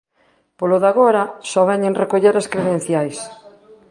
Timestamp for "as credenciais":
2.37-3.17